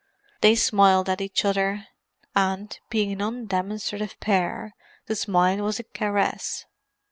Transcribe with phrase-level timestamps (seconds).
[0.41, 1.85] They smiled at each other;
[2.35, 4.73] and, being an undemonstrative pair,
[5.05, 6.65] the smile was a caress.